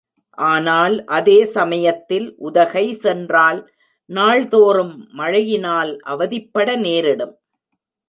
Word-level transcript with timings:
ஆனால் 0.37 0.95
அதே 1.05 1.45
சமயத்தில் 1.45 2.27
உதகை 2.39 2.85
சென்றால் 2.93 3.61
நாள் 4.09 4.43
தோறும் 4.47 4.95
மழையினால் 5.11 5.91
அவதிப்பட 6.05 6.69
நேரிடும். 6.77 7.35